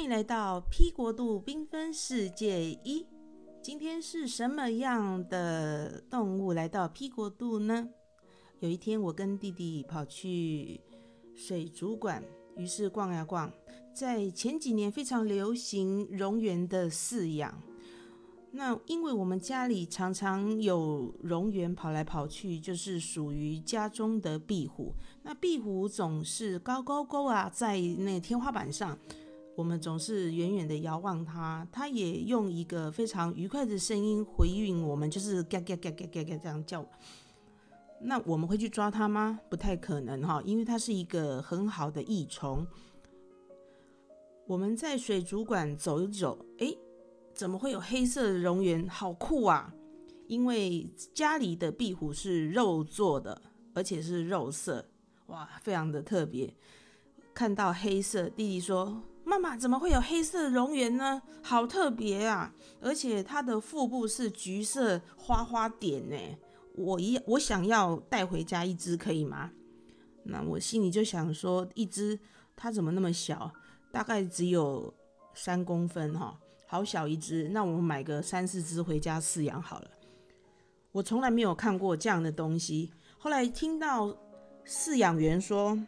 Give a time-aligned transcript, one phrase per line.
[0.00, 3.06] 欢迎来到 P 国度缤纷世界一。
[3.60, 7.86] 今天是什么样的动物来到 P 国度呢？
[8.60, 10.80] 有一天，我跟弟弟跑去
[11.36, 12.24] 水族馆，
[12.56, 13.52] 于是逛呀逛，
[13.92, 17.62] 在前几年非常流行蝾螈的饲养。
[18.52, 24.94] 那因为我们家里常常有蝾螈跑来跑去，就是属于家中的壁虎。
[25.24, 28.98] 那壁虎总是高高高啊，在那天花板上，
[29.60, 36.82] 我们总是远远的遥望它，它也用一个非常愉快的声音回应我们，就是嘎嘎嘎嘎嘎嘎这样叫。
[38.00, 39.38] 那我们会去抓它吗？
[39.50, 42.66] 不太可能哈，因为它是一个很好的益虫。
[44.46, 46.78] 我们在水族馆走一走，诶。
[47.34, 48.88] 怎么会有黑色的蝾螈？
[48.88, 49.72] 好酷啊！
[50.26, 53.40] 因为家里的壁虎是肉做的，
[53.74, 54.84] 而且是肉色，
[55.26, 56.52] 哇，非常的特别。
[57.32, 61.22] 看到黑色，弟弟说：“妈妈，怎么会有黑色蝾螈呢？
[61.40, 62.52] 好特别啊！
[62.80, 66.16] 而且它的腹部是橘色花花点呢。
[66.74, 69.52] 我一我想要带回家一只，可以吗？”
[70.26, 72.18] 那我心里就想说，一只
[72.56, 73.52] 它怎么那么小？
[73.92, 74.92] 大概只有
[75.32, 76.36] 三公分哈。
[76.66, 79.90] 好小一只，那我们买个三四只回家饲养好了。
[80.90, 82.92] 我从来没有看过这样的东西。
[83.16, 84.12] 后来听到
[84.66, 85.78] 饲养员说，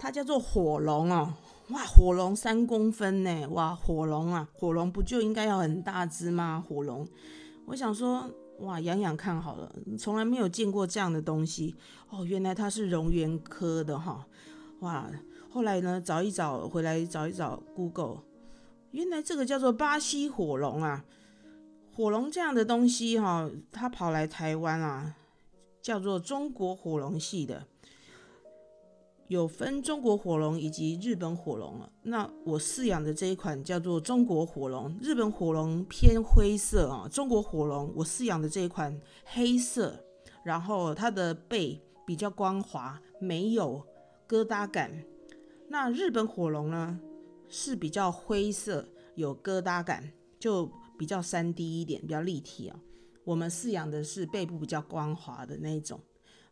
[0.00, 1.32] 它叫做火龙哦，
[1.70, 6.64] 哇，火龙三公分呢，哇，火龙啊，火龙不就应该要很大只吗？
[6.66, 7.06] 火龙，
[7.64, 11.74] 我想说，哇，养养看好了，从来没有见过这样的东西
[12.08, 14.24] 哦，原来它是蝾螈科的哈，
[14.78, 15.10] 哇，
[15.50, 18.22] 后来呢，找一找回来找一找 Google。
[18.92, 21.04] 原来这个叫做巴西火龙啊，
[21.92, 25.16] 火龙这样的东西哈，它跑来台湾啊，
[25.82, 27.66] 叫做中国火龙系的，
[29.28, 31.92] 有分中国火龙以及日本火龙了。
[32.02, 40.04] 那我饲养的这一款叫做中国火龙，日本火龙偏灰色啊，中国火龙我饲养的这一款黑色，
[40.44, 43.84] 然后它的背比较光滑，没有
[44.28, 44.90] 疙瘩感。
[45.68, 47.00] 那日本火龙呢？
[47.48, 52.76] 是比较灰色，有疙瘩感，就比较三 D 一点，比较立体啊。
[53.22, 56.00] 我们饲养的是背部比较光滑的那一种。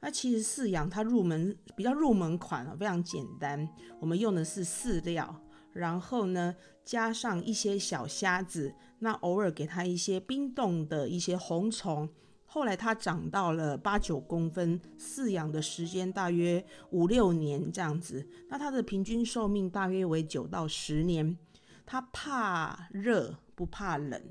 [0.05, 3.67] 那其实饲养它入门比较入门款啊，非常简单。
[3.99, 5.35] 我们用的是饲料，
[5.73, 6.55] 然后呢
[6.85, 12.07] 加上一些小虾子，那偶尔给它一些冰冻的一些红虫。
[12.45, 18.29] 后来它长到了八九公分，饲养的时间大约五六年这样子。
[18.51, 21.39] 那它的平均寿命大约为九到十年。
[21.87, 24.23] 它怕热不怕冷，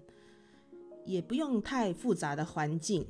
[1.04, 3.08] 也不用太复杂的环境。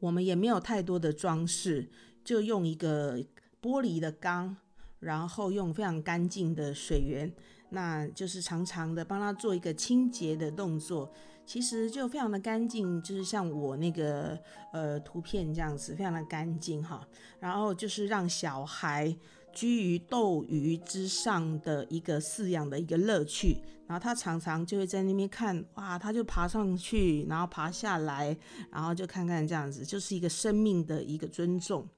[0.00, 1.88] 我们也没有太多的装饰，
[2.24, 3.18] 就用一个
[3.62, 4.56] 玻璃的缸，
[4.98, 7.32] 然后用非常干净的水源，
[7.68, 11.12] 那就是常常的帮它做一个清洁的动作。
[11.46, 14.38] 其实就非常的干净，就是像我那个
[14.72, 17.06] 呃图片这样子，非常的干净哈。
[17.40, 19.12] 然后就是让小孩
[19.52, 23.56] 居于斗鱼之上的一个饲养的一个乐趣。
[23.86, 28.36] 然后他常常就会在那边看，哇，他就爬上去，然后爬下来，
[28.70, 31.88] 然后就看看这样子，就是一个生命的一个尊重。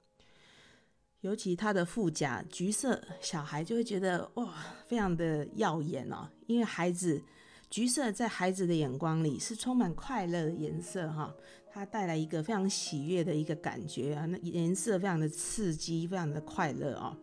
[1.20, 4.54] 尤其它的腹甲橘色，小孩就会觉得哇，
[4.86, 7.22] 非常的耀眼哦，因为孩子。
[7.70, 11.34] 橘色在孩子的眼光里是充满快乐的颜色，哈，
[11.72, 17.16] 它带来一个非常喜悦的一个感觉啊，那颜色非常的刺激，非常的快乐哦。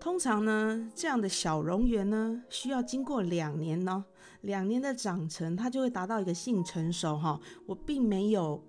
[0.00, 4.02] 通常呢，这样的小蝾螈呢，需要经过两年呢，
[4.40, 7.38] 两年的长成，它就会达到一个性成熟，哈。
[7.66, 8.64] 我并没有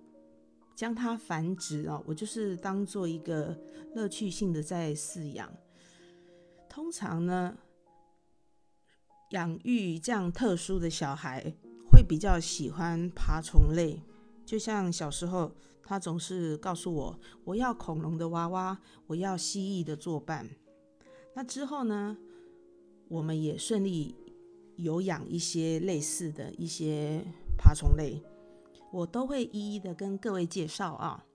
[0.75, 3.57] 将它繁殖哦，我就是当做一个
[3.95, 5.49] 乐趣性的在饲养。
[6.69, 7.57] 通常呢。
[9.31, 11.41] 养育这样特殊的小孩，
[11.89, 14.03] 会比较喜欢爬虫类。
[14.45, 15.55] 就像小时候，
[15.85, 18.77] 他总是告诉我：“我要恐龙的娃娃，
[19.07, 20.49] 我要蜥蜴的作伴。”
[21.33, 22.17] 那之后呢，
[23.07, 24.15] 我们也顺利
[24.75, 27.23] 有养一些类似的一些
[27.57, 28.21] 爬虫类，
[28.91, 31.25] 我都会一一的跟各位介绍啊。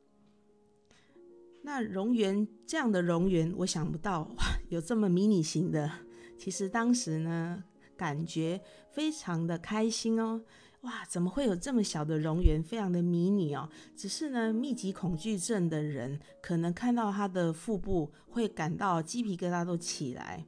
[1.62, 4.30] 那蝾螈这样的蝾螈，我想不到
[4.68, 5.90] 有这么迷你型的。
[6.38, 7.64] 其实当时呢。
[7.98, 8.60] 感觉
[8.90, 10.42] 非常的开心哦，
[10.86, 13.68] 哇，怎么会有这么小的蝾螈，非常的迷你哦。
[13.96, 20.46] 只是呢，密集恐惧症的人可能看到它的腹部会感到鸡皮疙瘩都起来。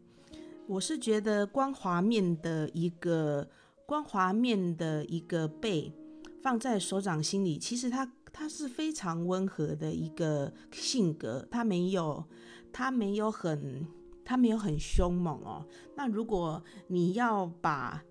[0.69, 3.49] 我是觉得光滑面的一个
[3.85, 5.93] 光滑面的一个背
[6.41, 12.25] 放在手掌心里，其实它它是非常温和的一个性格，它没有
[12.73, 13.87] 它没有很。
[14.31, 15.67] 它没有很凶猛哦。
[15.97, 18.05] 那如果你要把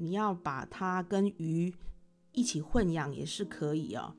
[0.00, 1.72] 你要把它跟鱼
[2.32, 4.14] 一起混养也是可以哦。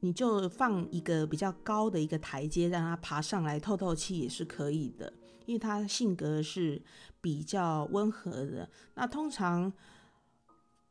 [0.00, 5.12] 你就放一个比较高的一个台阶，让它爬上来透透气也是可以的，
[5.46, 6.80] 因为它性格是
[7.20, 8.68] 比较温和的。
[8.94, 9.72] 那通常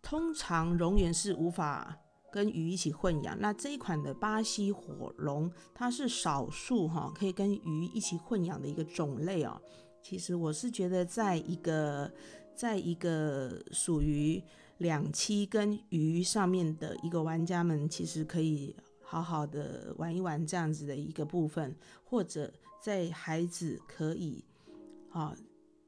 [0.02, 1.96] 通常蝾螈是无法
[2.32, 3.40] 跟鱼一起混养。
[3.40, 9.62] 那这一款的巴西火龙，它是少数哈可以跟鱼一起混养的一个种类哦。
[10.02, 12.12] 其实我是觉得，在一个
[12.56, 14.42] 在一个属于
[14.78, 18.76] 两栖跟鱼上面的一个玩家们，其实可以。
[19.08, 24.44] 好好的玩一玩这样子的一个部分，或者在孩子可以
[25.12, 25.34] 啊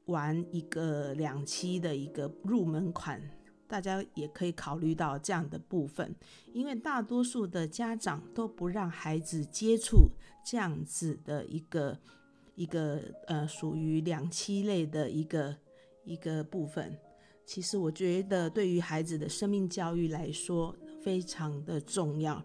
[0.06, 3.20] 玩一个两期的一个入门款，
[3.66, 6.14] 大家也可以考虑到这样的部分，
[6.52, 10.08] 因为大多数的家长都不让孩子接触
[10.46, 11.98] 这样子的一个
[12.54, 15.56] 一个呃属于两栖类的一个
[16.08, 16.96] 一个部分。
[17.44, 22.42] 其实我觉得对于孩子的生命教育来说非常的重要。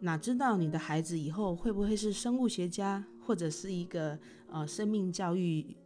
[0.00, 4.18] 哪知道你的孩子以后会不会是生物学家，或者是一个
[4.48, 5.76] 呃生命教育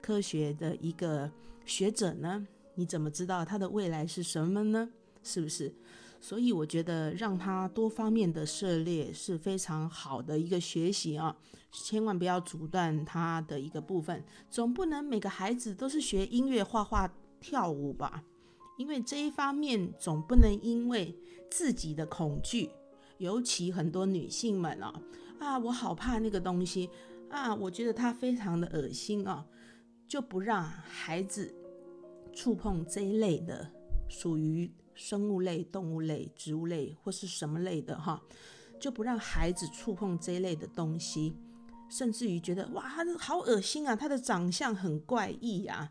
[0.00, 1.30] 科学的一个
[1.64, 2.46] 学者呢？
[2.74, 4.90] 你怎么知道他的未来是什么呢？
[5.22, 5.72] 是不是？
[6.20, 11.34] 所以我觉得让他多方面的涉猎是非常好的一个学习啊！
[11.72, 18.22] 千万不要阻断他的一个部分，总不能每个孩子都是学音乐、画画、跳舞吧？
[18.76, 21.16] 因为这一方面总不能因为
[21.50, 22.70] 自己的恐惧。
[23.18, 24.92] 尤其很多女性们哦，
[25.38, 26.88] 啊，我好怕那个东西
[27.28, 29.44] 啊，我觉得它非常的恶心哦，
[30.08, 31.54] 就不让孩子
[32.32, 33.70] 触碰这一类的
[34.10, 38.20] 属于生物类、动物类、植物类或是什么类的哈，
[38.78, 41.34] 就不让孩子触碰这一类的东西，
[41.88, 45.90] 甚至于觉得哇，它好恶心啊，它的长相很怪异呀，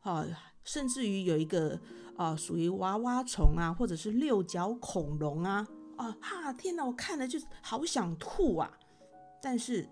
[0.00, 0.26] 啊，
[0.64, 1.80] 甚至于有一个
[2.16, 5.66] 啊，属于娃娃虫啊，或者是六角恐龙啊。
[5.96, 6.50] 啊哈！
[6.54, 8.72] 天哪，我看了就好想吐啊！
[9.42, 9.86] 但是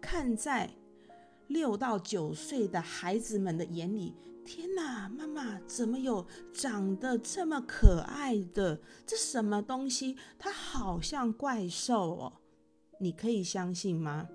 [0.00, 0.70] 看在
[1.50, 4.14] 六到九岁的孩子们的眼里，
[4.44, 8.80] 天哪，妈妈怎么有长得这么可爱的？
[9.04, 10.16] 这什么东西？
[10.38, 12.32] 它好像怪兽哦！
[13.00, 14.28] 你可以相信吗？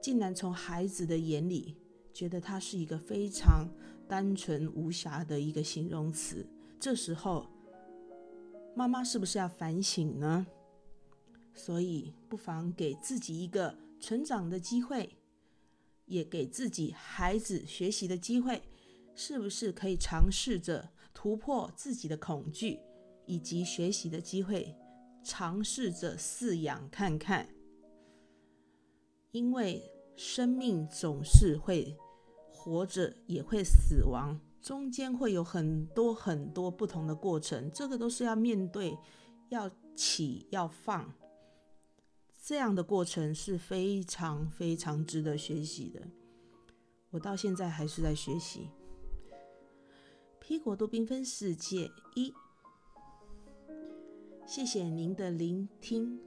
[0.00, 1.76] 竟然从孩子的眼里
[2.12, 3.68] 觉得它是一个非常
[4.08, 6.46] 单纯无瑕的一个形容词。
[6.80, 7.46] 这时候。
[8.74, 10.46] 妈妈是不是要反省呢？
[11.52, 15.14] 所以不妨给自己一个成长的机会，
[16.12, 18.62] 也给自己孩子学习的机会，
[19.14, 22.78] 是不是可以尝试着突破自己的恐惧
[23.24, 24.76] 以及学习的机会，
[25.24, 27.48] 尝试着饲养看看？
[29.30, 29.82] 因为
[30.14, 31.96] 生命总是会
[32.50, 34.38] 活着，也会死亡。
[34.60, 38.96] 中间会有很多很多不同的过程，这个都是要面对，
[39.48, 41.12] 要起要放，
[42.44, 46.02] 这样的过程是非常非常值得学习的。
[47.10, 48.68] 我到现在还是在学习。
[50.40, 52.34] P 国度缤纷世界一，
[54.44, 56.18] 谢谢您的聆听。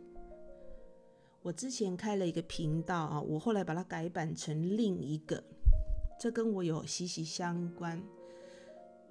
[1.42, 5.44] 我之前开了一个频道啊，我后来把它改版成另一个，
[6.18, 8.02] 这跟我有息息相关。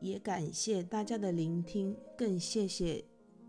[0.00, 3.04] 也感谢大家的聆听，更谢谢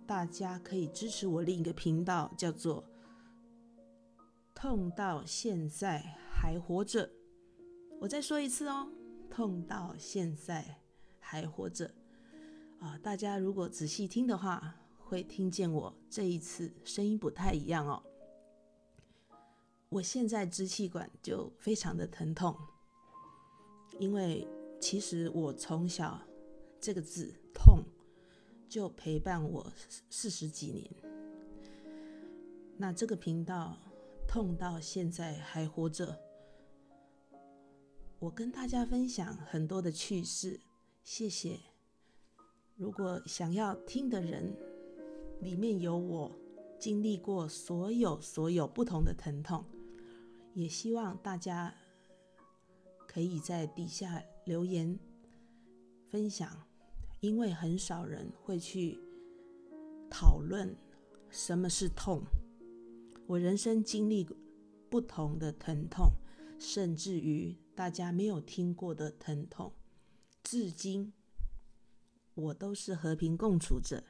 [0.06, 2.84] 大家可以支持我另一个频道，叫做
[4.66, 7.08] “痛到现在还活着”。
[8.02, 8.92] 我再说一次哦
[9.30, 10.82] ，“痛到现在
[11.20, 11.94] 还活着”。
[12.82, 18.02] 啊，大家如果仔细听的话，会听见我这一次声音不太一样哦。
[19.90, 22.58] 我现在支气管就非常的疼痛，
[24.00, 24.48] 因为
[24.82, 26.20] 其实我从小。
[26.82, 27.84] 这个字痛，
[28.68, 29.72] 就陪伴我
[30.10, 30.92] 四十几年。
[32.78, 33.76] 那这个频道
[34.28, 36.20] 痛到现在还活着，
[38.20, 40.60] 我跟大家分享很多的趣事，
[41.04, 41.60] 谢谢。
[42.76, 44.56] 如果想要听的人，
[45.42, 46.32] 里面有我
[46.78, 49.64] 经历过所有所有不同的疼痛，
[50.54, 51.74] 也希望大家
[53.08, 55.00] 可以在底下留言
[56.10, 56.62] 分享。
[57.22, 59.00] 因为很少人会去
[60.12, 60.76] 讨论
[61.32, 62.22] 什么是痛，
[63.28, 64.28] 我人生经历
[64.90, 66.12] 不同的疼痛，
[66.60, 69.74] 甚至于大家没有听过的疼痛，
[70.44, 71.12] 至今
[72.36, 74.04] 我都是和平共处者。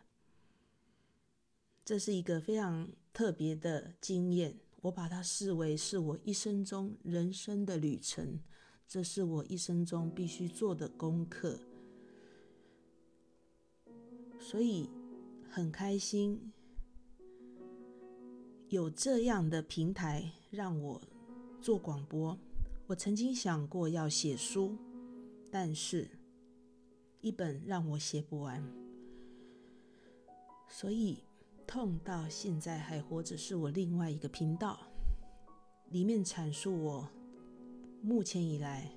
[1.86, 8.42] 这是一个非常特别的经验，我把它视为是我一生中人生的旅程，
[8.88, 11.60] 这是我一生中必须做的功课。
[14.40, 14.90] 所以
[15.50, 16.52] 很开心
[18.76, 21.02] 有这样的平台让我
[21.62, 22.38] 做广播。
[22.88, 24.76] 我曾经想过要写书，
[25.50, 26.10] 但是
[27.22, 28.62] 一本让我写不完，
[30.68, 31.24] 所以
[31.66, 34.78] 痛到现在还活着是我另外一个频道，
[35.92, 37.10] 里面阐述我
[38.02, 38.92] 目前以来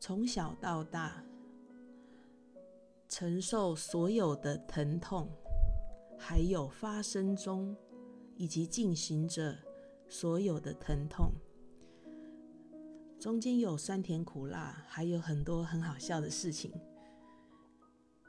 [0.00, 1.22] 从小到大。
[3.08, 5.30] 承受所有的疼痛，
[6.18, 7.74] 还有发生中
[8.36, 9.56] 以及进行着
[10.08, 11.32] 所有的疼痛，
[13.18, 16.70] 中间有酸甜苦辣，还有很多很好笑的事情。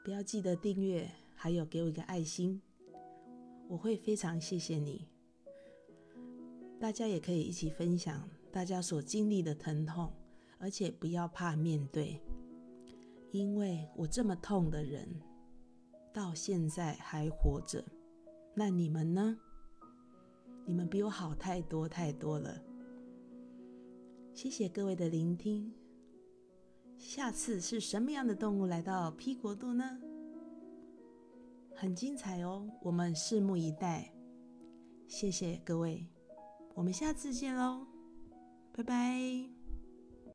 [0.02, 2.60] 不要记得订阅，还有给我一个爱心，
[3.68, 5.06] 我会非常谢谢你。
[6.80, 10.10] 大家也可以一起分享大家所经历的疼痛，
[10.58, 12.20] 而且不要怕面对。
[13.30, 15.06] 因为我这么痛的人，
[16.14, 17.84] 到现在还活着，
[18.54, 19.38] 那你们呢？
[20.68, 22.62] 你们比我好太多太多了。
[24.34, 25.72] 谢谢各位的聆听。
[26.98, 29.98] 下次是什么样的动物来到 P 国度呢？
[31.74, 34.12] 很精彩哦，我们拭目以待。
[35.06, 36.06] 谢谢各位，
[36.74, 37.86] 我们下次见喽，
[38.74, 39.57] 拜拜。